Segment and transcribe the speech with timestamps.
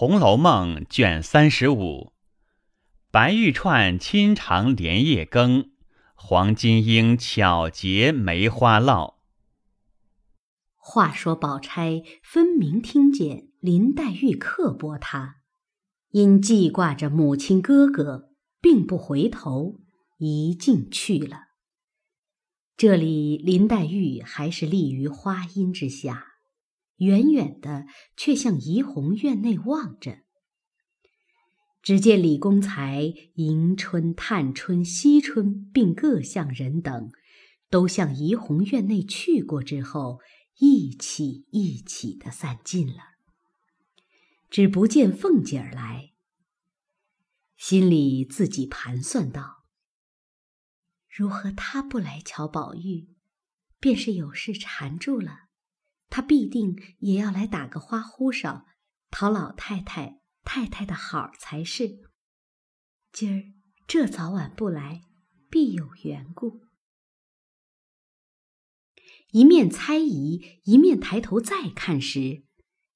[0.00, 2.12] 红楼梦》卷三十五，
[3.10, 5.72] 白玉串亲尝莲叶羹，
[6.14, 9.14] 黄金英巧结梅花烙。
[10.76, 15.38] 话说，宝钗分明听见林黛玉刻薄她，
[16.12, 18.30] 因记挂着母亲哥哥，
[18.60, 19.80] 并不回头，
[20.18, 21.48] 一径去了。
[22.76, 26.37] 这里林黛玉还是立于花荫之下。
[26.98, 27.86] 远远的，
[28.16, 30.20] 却向怡红院内望着。
[31.80, 37.10] 只见李公才、迎春、探春、惜春，并各项人等，
[37.70, 40.20] 都向怡红院内去过之后，
[40.58, 43.16] 一起一起的散尽了。
[44.50, 46.12] 只不见凤姐儿来，
[47.56, 49.64] 心里自己盘算道
[51.08, 53.14] ：“如何她不来瞧宝玉，
[53.78, 55.47] 便是有事缠住了。”
[56.10, 58.66] 他必定也要来打个花呼哨，
[59.10, 62.00] 讨老太太、太太的好才是。
[63.12, 63.44] 今儿
[63.86, 65.02] 这早晚不来，
[65.50, 66.62] 必有缘故。
[69.30, 72.44] 一面猜疑，一面抬头再看时，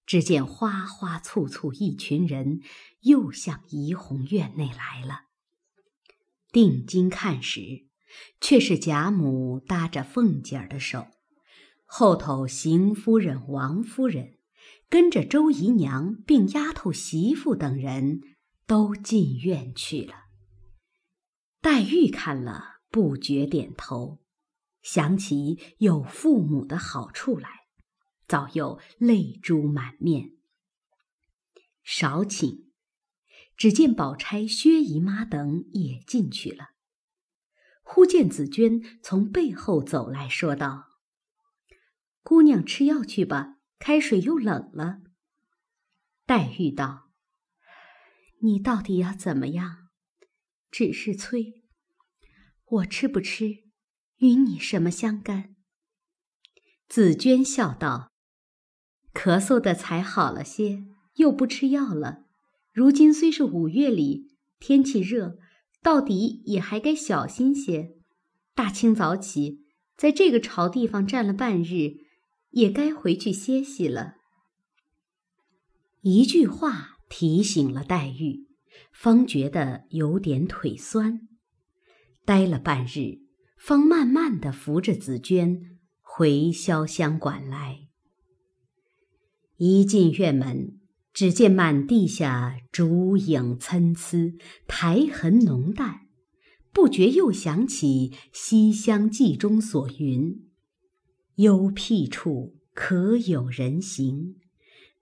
[0.07, 2.61] 只见花花簇簇一群人，
[3.01, 5.27] 又向怡红院内来了。
[6.51, 7.87] 定睛看时，
[8.41, 11.07] 却是贾母搭着凤姐儿的手。
[11.95, 14.39] 后头，邢夫人、王夫人
[14.89, 18.23] 跟着周姨娘并丫头、媳妇等人
[18.67, 20.15] 都进院去了。
[21.61, 24.23] 黛玉看了，不觉点头，
[24.81, 27.67] 想起有父母的好处来，
[28.27, 30.31] 早又泪珠满面。
[31.83, 32.69] 少顷，
[33.55, 36.69] 只见宝钗、薛姨妈等也进去了。
[37.83, 40.92] 忽见紫娟从背后走来说道。
[42.23, 45.01] 姑娘吃药去吧，开水又冷了。
[46.25, 47.11] 黛玉道
[48.42, 49.89] ：“你到底要怎么样？
[50.70, 51.64] 只是催，
[52.64, 53.64] 我吃不吃，
[54.19, 55.57] 与你什么相干？”
[56.89, 58.13] 紫娟笑道
[59.13, 60.85] ：“咳嗽的才好了些，
[61.17, 62.27] 又不吃药了。
[62.73, 65.39] 如今虽是五月里，天气热，
[65.83, 67.97] 到底也还该小心些。
[68.55, 69.67] 大清早起，
[69.97, 71.97] 在这个潮地方站了半日。”
[72.52, 74.14] 也该回去歇息了。
[76.01, 78.46] 一句话提醒了黛玉，
[78.92, 81.29] 方觉得有点腿酸，
[82.24, 83.20] 呆了半日，
[83.57, 87.89] 方慢慢的扶着紫娟回潇湘馆来。
[89.58, 90.80] 一进院门，
[91.12, 94.35] 只见满地下烛影参差，
[94.67, 96.08] 苔痕浓淡，
[96.73, 100.51] 不觉又想起《西厢记》中所云。
[101.42, 104.41] 幽僻处可有人行，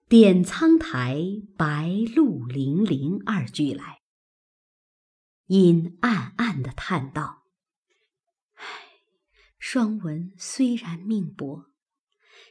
[0.09, 1.21] 点苍苔，
[1.55, 4.01] 白露零零二句来，
[5.45, 7.43] 因暗暗的叹道
[8.57, 8.65] ：“唉，
[9.59, 11.67] 双文虽然命薄，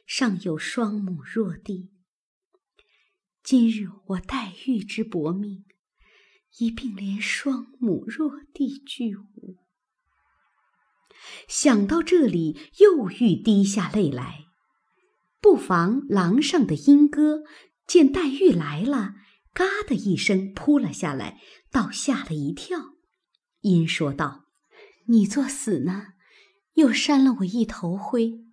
[0.07, 1.91] 尚有双母弱弟。
[3.43, 5.65] 今日我黛玉之薄命，
[6.59, 9.59] 一并连双母弱弟俱无。”
[11.49, 14.47] 想到这里，又欲滴下泪来。
[15.41, 17.45] 不妨廊上的莺歌
[17.87, 19.15] 见黛玉来了，
[19.55, 21.41] 嘎的一声扑了下来，
[21.71, 22.97] 倒吓了一跳。
[23.63, 24.45] 因说道
[25.09, 26.09] ：“你作死呢，
[26.75, 28.45] 又扇了我一头灰。”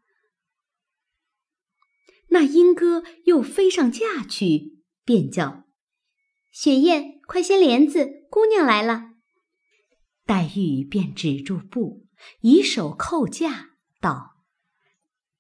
[2.30, 5.66] 那莺歌又飞上架去，便叫
[6.52, 9.12] ：“雪雁，快掀帘子，姑娘来了。”
[10.25, 12.06] 黛玉便止住步。
[12.42, 14.38] 以手扣架，道：“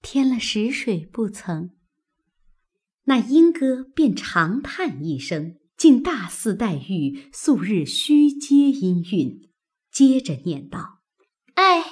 [0.01, 1.71] 添了食水不曾？”
[3.05, 9.49] 那莺歌便长叹一声，竟大似黛玉素日虚接音韵，
[9.91, 10.99] 接着念道
[11.55, 11.83] ：“哎，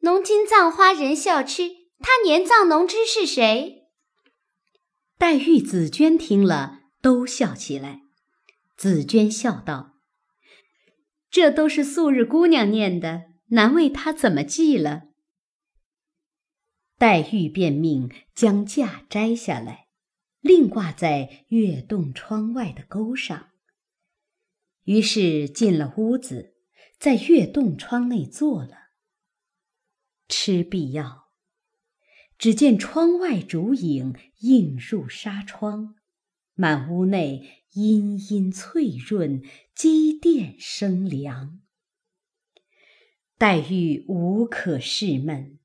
[0.00, 3.88] 侬今葬花人笑痴，他年葬侬知是谁？”
[5.18, 8.02] 黛玉、紫娟听了，都笑起来。
[8.76, 9.96] 紫娟笑道
[11.28, 15.08] ：“这都是素日姑娘念的。”难为他怎么记了？
[16.98, 19.88] 黛玉便命将架摘下来，
[20.40, 23.50] 另挂在月洞窗外的钩上。
[24.84, 26.54] 于是进了屋子，
[26.98, 28.88] 在月洞窗内坐了。
[30.28, 31.28] 吃必要，
[32.36, 35.94] 只见窗外烛影映入纱窗，
[36.54, 39.42] 满屋内阴阴翠润，
[39.74, 41.60] 机电生凉。
[43.38, 45.60] 黛玉无可释闷，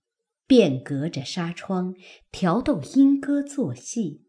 [0.45, 1.95] 便隔着纱窗
[2.31, 4.27] 调逗莺歌作戏，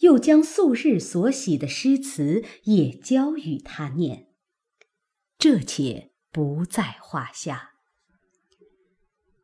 [0.00, 4.26] 又将素日所喜的诗词也教与他念，
[5.38, 7.74] 这且不在话下。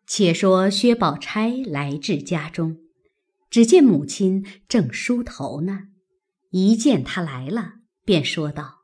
[0.09, 2.79] 且说薛宝钗来至家中，
[3.49, 5.83] 只见母亲正梳头呢，
[6.51, 7.75] 一见他来了，
[8.05, 8.81] 便说道：“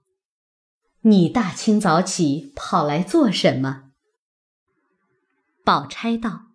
[1.03, 3.83] 你大清早起跑来做什么？”
[5.67, 6.53] 宝钗道：“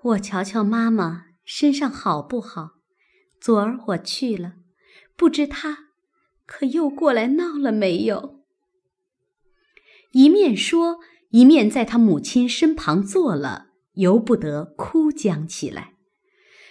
[0.00, 2.74] 我瞧瞧妈妈身上好不好。”
[3.42, 4.54] 昨儿我去了，
[5.16, 5.88] 不知她
[6.46, 8.44] 可又过来闹了没有？
[10.12, 11.00] 一面说，
[11.30, 15.94] 一面在他母亲身旁坐了，由不得哭将起来。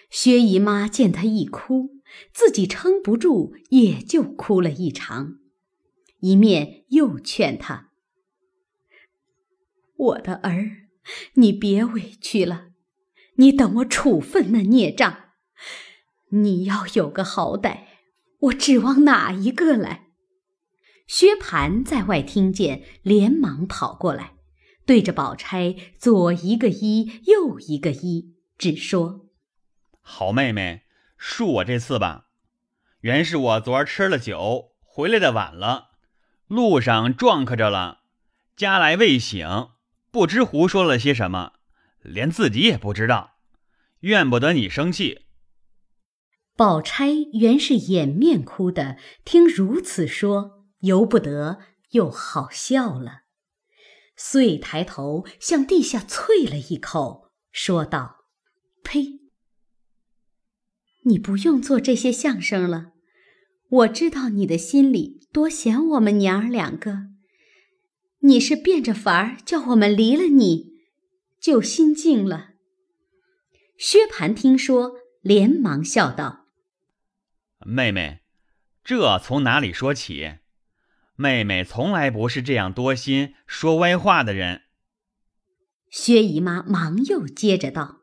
[0.10, 2.00] 薛姨妈见她一哭，
[2.34, 5.40] 自己撑不住，也就哭了一场。
[6.20, 7.90] 一面又劝她
[9.98, 10.83] ：“我的儿，
[11.36, 12.68] 你别委屈了，
[13.36, 15.20] 你等我处分那孽障。”
[16.32, 17.82] 你要有个好歹，
[18.40, 20.08] 我指望哪一个来？
[21.06, 24.34] 薛蟠在外听见，连忙跑过来，
[24.84, 29.28] 对着宝钗左一个揖，右一个揖，只说
[30.02, 30.82] ：“好妹妹，
[31.20, 32.28] 恕我这次吧。
[33.02, 35.90] 原是我昨儿吃了酒，回来的晚了，
[36.48, 38.00] 路上撞磕着了，
[38.56, 39.68] 家来未醒，
[40.14, 41.54] 不知胡说了些什么，
[42.04, 43.32] 连自己也不知道，
[44.02, 45.22] 怨不得你生气。”
[46.56, 51.58] 宝钗原是掩面哭的，听如此说，由不得
[51.94, 53.24] 又好笑了，
[54.16, 58.18] 遂抬头向地下啐了一口，说道
[58.86, 59.20] ：“呸！
[61.06, 62.92] 你不用做这些相声了，
[63.70, 67.13] 我知道你的心里多嫌我们娘儿两个，
[68.24, 70.74] 你是变着法儿叫我们离了你，
[71.40, 72.52] 就心静了。”
[73.78, 76.46] 薛蟠听说，连忙笑道。
[77.66, 78.22] 妹妹，
[78.84, 80.40] 这从哪里说起？
[81.16, 84.62] 妹妹从来不是这样多心、说歪话的人。
[85.90, 88.02] 薛姨妈忙又接着道：“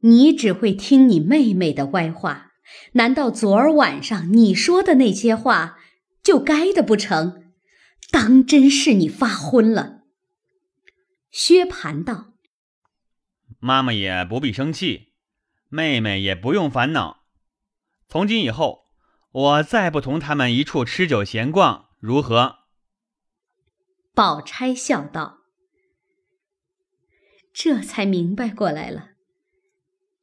[0.00, 2.52] 你只会听你妹妹的歪话，
[2.92, 5.78] 难道昨儿晚上你说的那些话
[6.22, 7.49] 就该的不成？
[8.10, 10.00] 当真是你发昏了。”
[11.30, 12.34] 薛蟠道
[13.60, 15.12] ：“妈妈也不必生气，
[15.68, 17.24] 妹妹也不用烦恼。”
[18.08, 18.86] 从今以后，
[19.30, 22.56] 我再不同他们一处吃酒闲逛，如何？
[24.12, 25.38] 宝钗笑道
[27.54, 29.10] ：“这才明白过来了。”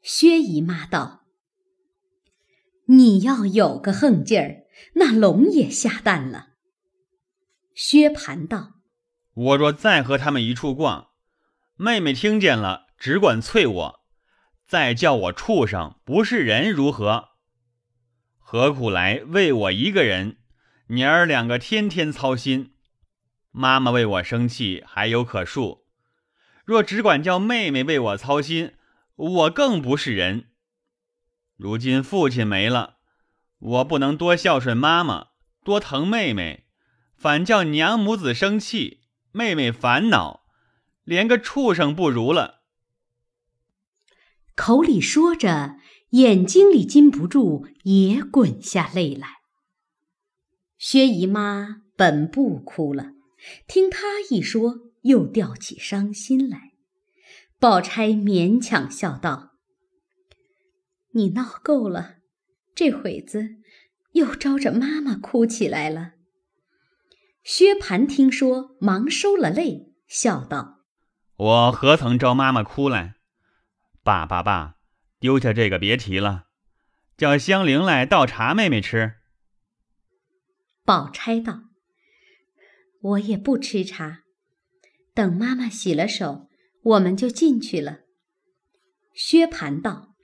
[0.04, 1.24] 薛姨妈道
[2.88, 6.56] ：“你要有个横劲儿，那龙也下蛋了。”
[7.80, 8.72] 薛蟠道
[9.36, 11.10] ：“我若再和他们一处逛，
[11.76, 14.00] 妹妹听见了，只管啐我，
[14.66, 17.30] 再叫我畜生不是人，如何？”
[18.42, 20.40] 何苦来为我一个人？
[20.88, 22.74] 娘儿两个天天操心，
[23.52, 25.84] 妈妈为我生气还有可恕。
[26.66, 28.74] 若只管叫妹妹为我操心，
[29.16, 30.50] 我更不是人。
[31.56, 32.98] 如今父亲没了，
[33.60, 35.28] 我不能多孝顺妈妈，
[35.64, 36.64] 多疼妹妹，
[37.18, 40.46] 反叫娘母子生气，妹妹烦恼，
[41.04, 42.62] 连个畜生不如了。
[44.56, 45.78] 口里说着。
[46.12, 49.28] 眼睛里禁不住也滚下泪来。
[50.78, 53.12] 薛姨妈本不哭了，
[53.68, 56.72] 听她一说，又吊起伤心来。
[57.60, 59.58] 宝钗勉强笑道
[61.12, 62.20] ：“你闹够了，
[62.74, 63.58] 这会子
[64.14, 66.14] 又招着妈妈哭起来了。”
[67.48, 70.82] 薛蟠听说，忙收了泪，笑道
[71.38, 73.16] ：“我何曾招妈妈哭来？
[74.04, 74.76] 爸爸爸。”
[75.22, 76.48] 丢下这个别提了，
[77.16, 79.14] 叫香菱来倒茶，妹妹吃。
[80.84, 81.62] 宝钗道
[83.00, 84.24] ：“我也不吃茶，
[85.14, 86.50] 等妈妈洗了手，
[86.84, 88.02] 我们就进去了。”
[89.16, 90.18] 薛蟠道：“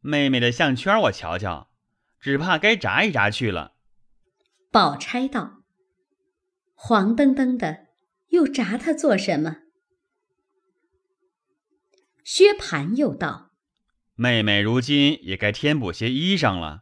[0.00, 1.68] 妹妹的项圈我瞧瞧，
[2.18, 3.74] 只怕该扎一扎去了。”
[4.72, 5.61] 宝钗道
[6.84, 7.86] ：“黄澄澄的，
[8.30, 9.58] 又扎它做什么？”
[12.26, 13.52] 薛蟠又道。
[14.16, 16.80] 妹妹如今也该添补些衣裳了，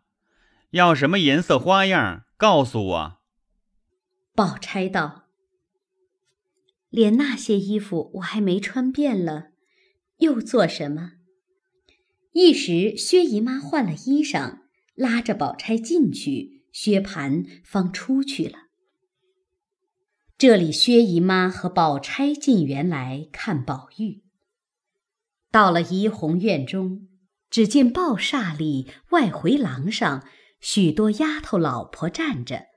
[0.71, 3.21] 要什么颜色花样，告诉我。
[4.35, 5.28] 宝钗道
[6.88, 9.50] ：“连那些衣服我还没穿遍了，
[10.16, 11.12] 又做什么？”
[12.33, 14.61] 一时薛姨妈换了衣裳，
[14.95, 18.70] 拉着宝钗进去，薛蟠方出去了。
[20.41, 24.23] 这里薛姨妈和宝钗进园来看宝玉，
[25.51, 27.09] 到了怡红院中。
[27.51, 30.27] 只见抱厦里外回廊上
[30.59, 32.69] 许多丫头老婆站着，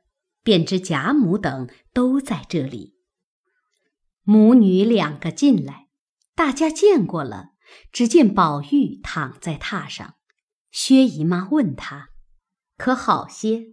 [0.44, 2.98] 便知贾母等都在这里。
[4.24, 5.88] 母女两个进来，
[6.36, 7.52] 大家见过了。
[7.94, 10.16] 只见宝玉躺在榻上，
[10.70, 12.10] 薛姨妈问他
[12.76, 13.68] ：“可好些？”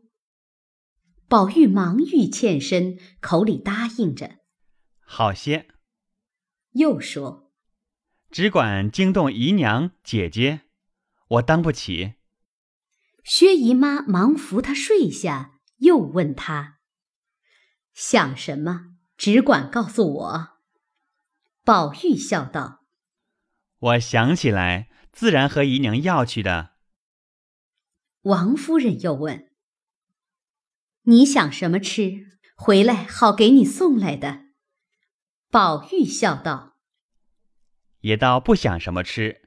[1.30, 4.38] 宝玉忙欲欠身，口里答应着
[4.98, 5.68] ：“好些。”
[6.74, 7.52] 又说
[8.32, 10.62] ：“只管惊动姨娘姐姐。”
[11.38, 12.14] 我当不起。
[13.22, 16.80] 薛姨妈忙扶她睡下，又问她
[17.94, 18.96] ：“想什么？
[19.16, 20.48] 只管告诉我。”
[21.62, 22.84] 宝玉笑道
[23.78, 26.70] ：“我想起来，自然和姨娘要去的。”
[28.22, 29.48] 王夫人又问
[31.04, 32.26] ：“你想什么吃？
[32.56, 34.40] 回来好给你送来的。”
[35.50, 36.76] 宝玉笑道
[38.00, 39.42] ：“也倒不想什么吃。”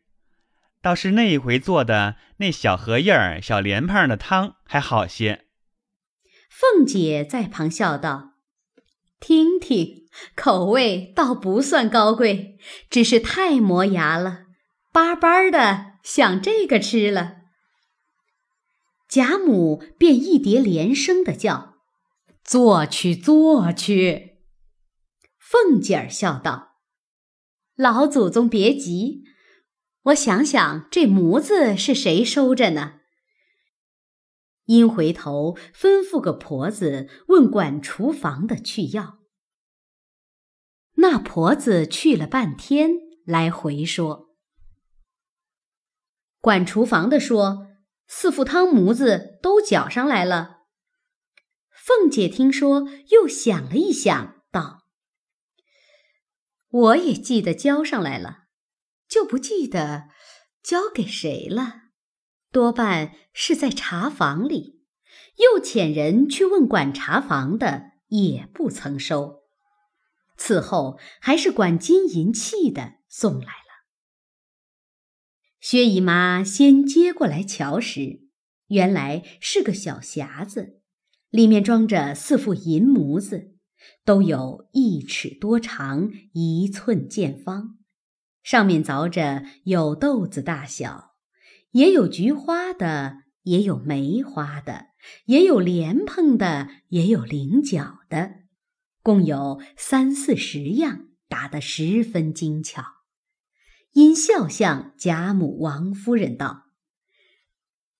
[0.82, 5.46] 倒是那一回做的那小荷叶儿、小莲蓬的汤还好些。
[6.50, 8.34] 凤姐在旁笑道
[9.22, 12.58] ：“听听，口味倒不算高贵，
[12.90, 14.48] 只是太磨牙了，
[14.92, 17.38] 巴巴的想这个吃了。”
[19.14, 21.76] 贾母便一叠连声的叫
[22.44, 24.40] ：“坐去，坐去！”
[25.38, 26.80] 凤姐儿笑道
[27.78, 29.24] ：“老祖宗别急。”
[30.06, 33.02] 我想想，这模子是谁收着呢？
[34.66, 39.20] 因回头吩咐个婆子问管厨房的去要。
[40.96, 42.94] 那婆子去了半天，
[43.26, 44.36] 来回说
[46.42, 47.68] ：“管厨房的说，
[48.08, 50.60] 四副汤模子都搅上来了。”
[51.72, 54.84] 凤姐听说，又想了一想，道
[56.70, 58.44] ：“我也记得交上来了。”
[59.10, 60.06] 就不记得
[60.64, 61.74] 交给谁了，
[62.52, 64.82] 多半是在茶房里。
[65.38, 69.44] 又遣人去问管茶房的，也不曾收。
[70.36, 73.63] 此后还是管金银器的送来。
[75.64, 78.20] 薛姨妈先接过来瞧时，
[78.68, 80.82] 原来是个小匣子，
[81.30, 83.54] 里面装着四副银模子，
[84.04, 87.78] 都有一尺多长，一寸见方。
[88.44, 91.14] 上面凿着有豆子大小，
[91.72, 94.88] 也有菊花的，也有梅花的，
[95.28, 98.34] 也有莲蓬的，也有菱角的，
[99.02, 102.84] 共有三四十样，打得十分精巧。
[103.94, 106.66] 因笑向贾母、王夫人道：“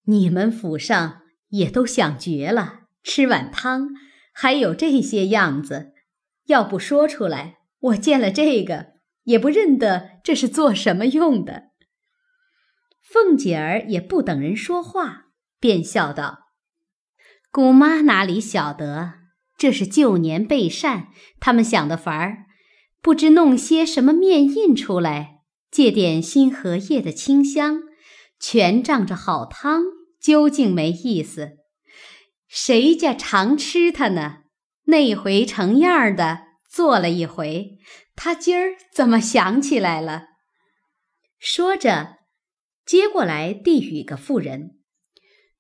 [0.06, 3.90] 你们府上也都想绝了，吃碗汤
[4.32, 5.94] 还有这些样子，
[6.46, 11.70] 要不说出来，我见了这个。”也不认得这是做什么用的。
[13.00, 15.28] 凤姐儿也不等人说话，
[15.62, 16.50] 便笑道
[17.50, 19.14] ：“姑妈哪里晓得，
[19.58, 21.08] 这是旧年备膳，
[21.40, 22.48] 他们想的法儿，
[23.02, 25.33] 不知弄些什么面印出来，
[25.74, 27.82] 借点新荷叶的清香，
[28.40, 29.82] 全仗着好汤，
[30.22, 31.58] 究竟没意思。
[32.48, 34.44] 谁家常吃它呢？
[34.84, 37.80] 那回成样的做了一回。”
[38.16, 40.26] 他今儿怎么想起来了？
[41.40, 42.18] 说着，
[42.86, 44.78] 接过来递与个妇人，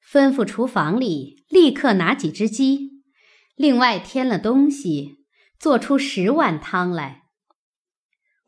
[0.07, 3.01] 吩咐厨房里立刻拿几只鸡，
[3.55, 5.25] 另外添了东西，
[5.57, 7.23] 做出十碗汤来。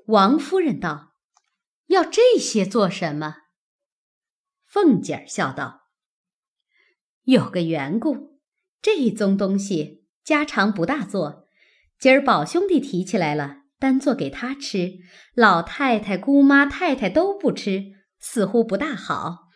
[0.05, 1.13] 王夫人道
[1.87, 3.37] ：“要这些做什么？”
[4.65, 5.89] 凤姐儿笑道
[7.23, 8.39] ：“有个缘故，
[8.81, 11.47] 这宗东西家常不大做，
[11.99, 14.93] 今儿宝兄弟提起来了。”单做给他吃，
[15.35, 19.49] 老太太、姑妈、太太都不吃，似乎不大好。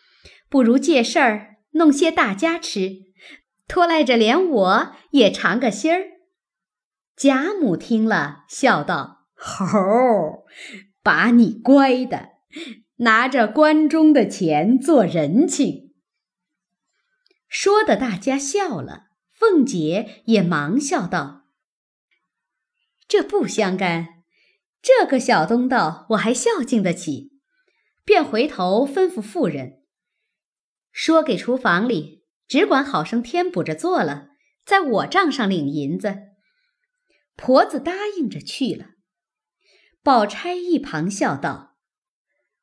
[0.50, 2.98] 不如借事儿弄些大家吃，
[3.66, 6.02] 拖赖着连我也尝个心儿。
[7.16, 10.44] 贾母听了，笑道：“猴，
[11.10, 12.34] 把你乖的，
[12.98, 15.92] 拿着关中的钱做人情。”
[17.50, 21.48] 说的大家笑了，凤姐也忙笑道。
[23.08, 24.22] 这不相干，
[24.80, 27.32] 这个小东道我还孝敬得起，
[28.04, 29.82] 便回头吩咐妇人，
[30.92, 34.28] 说给厨房里只管好生添补着做了，
[34.64, 36.18] 在我账上领银子。
[37.34, 38.90] 婆子答应着去了。
[40.02, 41.76] 宝钗一旁笑道：“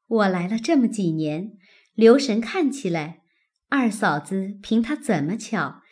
[0.08, 1.58] 我来了这么几年，
[1.94, 3.22] 留神看起来，
[3.70, 5.84] 二嫂子凭她怎么巧，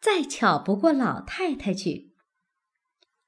[0.00, 2.14] 再巧不过老太太去。”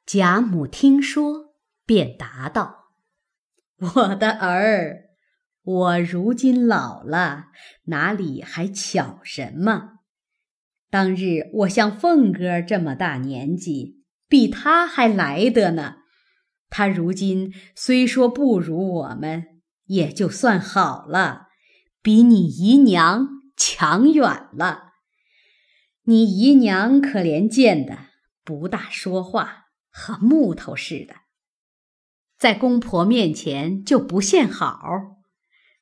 [0.04, 1.54] 贾母听说，
[1.86, 2.86] 便答道
[3.94, 5.10] ：“我的儿，
[5.62, 7.50] 我如今老了，
[7.84, 10.00] 哪里还巧什么？
[10.90, 15.98] 当日我像凤哥这么大年纪，比他还来得呢。
[16.70, 21.48] 他如今虽说不如我们，也就算好了，
[22.00, 24.92] 比你姨娘强远了。
[26.04, 27.98] 你姨娘可怜见的，
[28.44, 31.14] 不大说话，和木头似的，
[32.38, 34.80] 在公婆面前就不现好。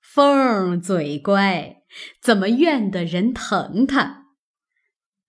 [0.02, 1.82] 凤嘴乖，
[2.22, 4.24] 怎么怨得人疼他？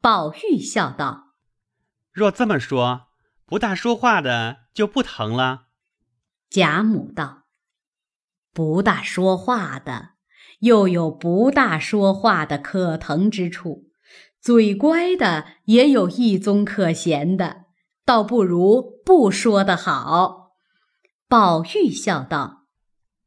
[0.02, 1.36] 宝玉笑道
[2.12, 3.10] ：“若这么说，
[3.46, 5.68] 不大说话的就不疼了。”
[6.50, 7.44] 贾母道
[8.56, 10.12] ：“不大说话的，
[10.60, 13.90] 又有不大说话的可疼之处；
[14.40, 17.66] 嘴乖的也有一宗可嫌的，
[18.06, 20.54] 倒不如不说的好。”
[21.28, 22.68] 宝玉笑道：“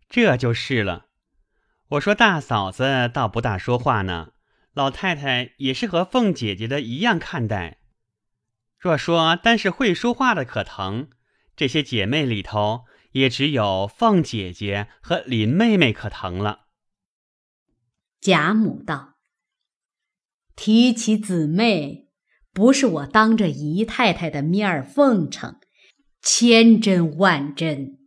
[0.09, 1.09] 这就是了。”
[1.93, 4.33] 我说大嫂子倒不大说话呢，
[4.73, 7.81] 老太太也是和凤姐姐的一样看待。
[8.79, 11.11] 若说单是会说话的可疼，
[11.57, 16.67] 这些姐妹里头也只有凤姐姐和林妹妹可疼了。
[18.21, 19.15] 贾母道
[20.57, 22.09] ：“提起姊妹，
[22.53, 25.59] 不是我当着姨太太的面儿奉承，
[26.21, 27.99] 千真万真。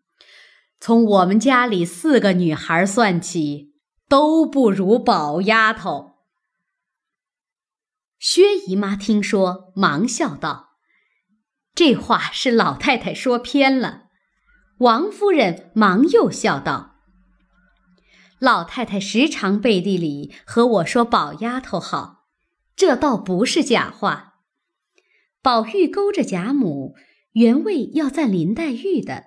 [0.79, 3.73] 从我们家里四个女孩算起。”
[4.07, 6.19] 都不如宝丫头。
[8.19, 10.74] 薛姨妈听说，忙笑道
[11.75, 14.03] ：“这话是老太太说偏了。”
[14.79, 16.95] 王夫人忙又笑道
[18.39, 22.25] ：“老太太时常背地里和我说宝丫头好，
[22.75, 24.39] 这倒不是假话。”
[25.41, 26.95] 宝玉勾着贾母，
[27.33, 29.25] 原为要赞林黛玉的，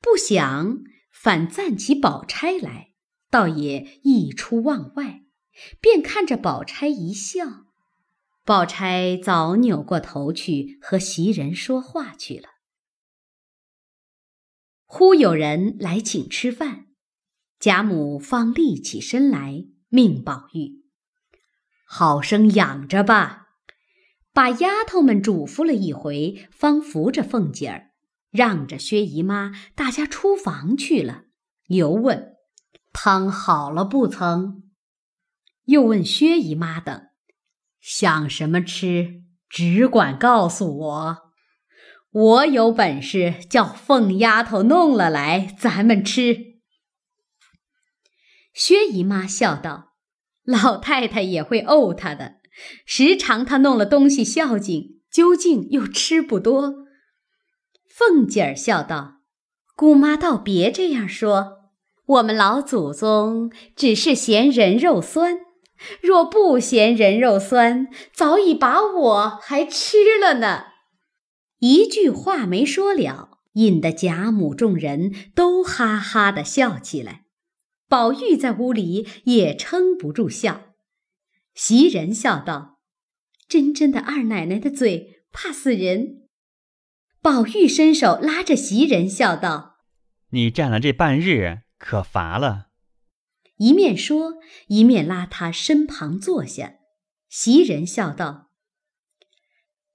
[0.00, 0.78] 不想
[1.12, 2.88] 反赞起宝钗来。
[3.30, 5.20] 倒也溢出望外，
[5.80, 7.66] 便看着宝钗一笑。
[8.50, 12.48] 宝钗早扭过头去和袭人说话去了。
[14.86, 16.86] 忽有人来请吃饭，
[17.60, 20.82] 贾母方立起身来，命宝玉
[21.86, 23.50] 好生养着吧。
[24.32, 27.92] 把丫头们嘱咐了一回，方扶着凤姐儿，
[28.30, 31.26] 让着薛姨妈，大家出房去了。
[31.68, 32.34] 又问。
[32.92, 34.64] 汤好了不曾？
[35.66, 37.09] 又问薛姨妈等
[37.80, 41.16] 想什么吃，只管告诉我，
[42.12, 46.60] 我有本事叫凤丫头弄了来，咱们吃。
[48.52, 49.94] 薛姨妈笑道
[50.44, 52.36] ：“老太太也会怄她的，
[52.84, 56.86] 时常她弄了东西孝敬，究竟又吃不多。”
[57.88, 59.20] 凤姐儿笑道
[59.74, 61.58] ：“姑妈倒别这样说。”
[62.10, 65.38] 我们老祖宗只是嫌人肉酸，
[66.00, 70.66] 若不嫌人肉酸，早已把我还吃了呢。
[71.60, 77.24] 一句话没说了，引得贾母众人都哈哈的笑起来。
[77.88, 80.74] 宝玉在屋里也撑不住笑，
[81.54, 82.78] 袭人笑道
[83.48, 86.28] ：“真真的二奶奶的嘴，怕死人。”
[87.20, 89.76] 宝玉伸手拉着袭人笑道
[90.30, 92.68] ：“你站了这半日。”可乏了，
[93.60, 94.36] 一面说，
[94.68, 96.76] 一面拉他身旁坐下。
[97.28, 98.50] 袭人笑道：“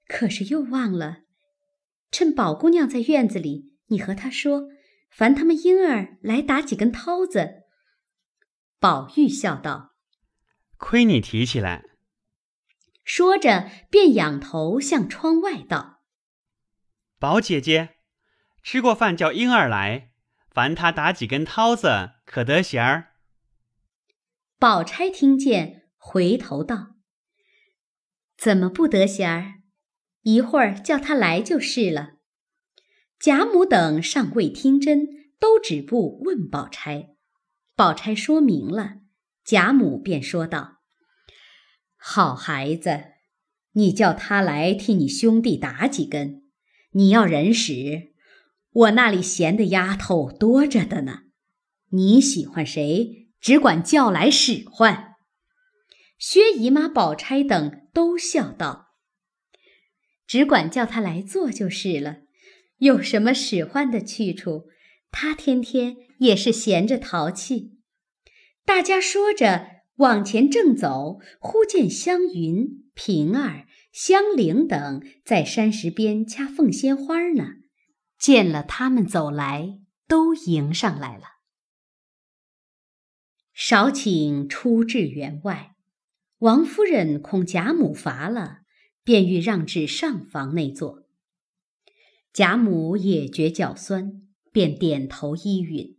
[0.06, 1.22] 可是又忘了，
[2.12, 4.68] 趁宝姑娘在院子里，你和她说，
[5.10, 7.64] 烦他们婴儿来打几根涛子。”
[8.78, 9.96] 宝玉笑道
[10.78, 11.82] ：“亏你提起来。”
[13.02, 16.04] 说着，便仰头向窗外道
[17.18, 17.96] ：“宝姐姐，
[18.62, 20.12] 吃过饭叫婴儿来。”
[20.54, 23.15] 烦他打几根涛子，可得闲儿。
[24.58, 26.96] 宝钗听见，回头道
[28.38, 29.60] ：“怎么不得闲儿？
[30.22, 32.14] 一会儿叫他来就是了。”
[33.20, 35.06] 贾母等尚未听真，
[35.38, 37.10] 都止步问宝钗。
[37.74, 39.00] 宝钗说明了，
[39.44, 40.78] 贾母便说道
[41.96, 43.04] ：“好孩子，
[43.72, 46.44] 你叫他来替你兄弟打几根，
[46.92, 48.14] 你要人使。”
[48.72, 51.24] 我那里闲的丫头多着的呢，
[51.90, 55.14] 你喜欢谁，只管叫来使唤。
[56.18, 58.94] 薛姨妈、宝钗等都笑道
[60.26, 62.22] ：“只管叫他来做就是了，
[62.78, 64.68] 有什么使唤的去处？
[65.10, 67.72] 他天天也是闲着淘气。”
[68.64, 77.44] 大家说着往前正走，忽见湘云、平儿、香菱等在山石边掐凤仙花呢。
[78.18, 81.35] 见了他们走来，都迎上来了。
[83.58, 85.74] 少顷出至园外，
[86.40, 88.58] 王夫人恐贾母乏了，
[89.02, 91.06] 便欲让至上房内坐。
[92.34, 94.20] 贾母也觉脚酸，
[94.52, 95.96] 便点头依允。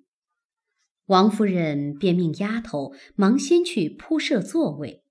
[1.07, 5.03] 王夫人便命丫头忙先去铺设座位。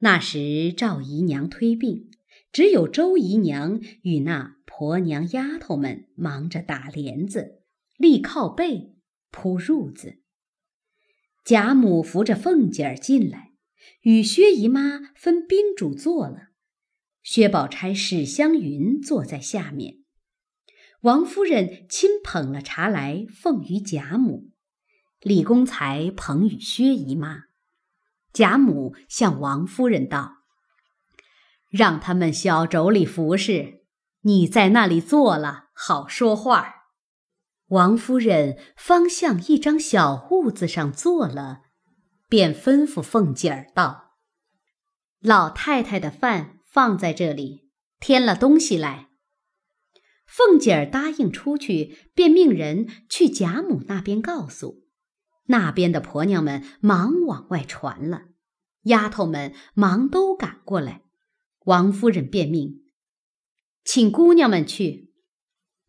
[0.00, 2.10] 那时赵姨娘推病，
[2.52, 7.62] 只有周姨娘与那婆娘丫头们忙着打帘子、
[7.96, 8.94] 立靠背、
[9.30, 10.18] 铺褥子。
[11.46, 13.52] 贾母扶着凤姐儿进来，
[14.00, 16.48] 与薛姨妈分宾主坐了。
[17.22, 19.98] 薛宝钗、史湘云坐在下面。
[21.02, 24.50] 王夫人亲捧了茶来奉于贾母，
[25.20, 27.44] 李公才捧与薛姨妈。
[28.32, 30.38] 贾母向王夫人道
[31.70, 33.84] ：“让他们小妯娌服侍，
[34.22, 36.72] 你在那里坐了，好说话。”
[37.68, 41.62] 王夫人方向一张小屋子上坐了，
[42.28, 44.16] 便吩咐凤姐儿道
[45.20, 49.08] ：“老太太的饭放在这里，添了东西来。”
[50.26, 54.84] 凤姐儿答应出去，便命人去贾母那边告诉。
[55.46, 58.26] 那边的婆娘们忙往外传了，
[58.82, 61.02] 丫头们忙都赶过来。
[61.64, 62.84] 王夫人便命，
[63.84, 65.06] 请姑娘们去。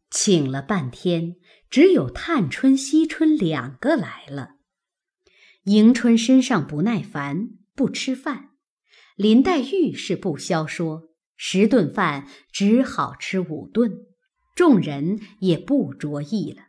[0.10, 1.36] 请了半天，
[1.70, 4.56] 只有探春、惜春两个来了。
[5.64, 8.52] 迎春身上不耐烦，不吃饭；
[9.16, 14.06] 林黛玉是不消说，十顿饭只好吃五顿，
[14.56, 16.67] 众人也不着意了。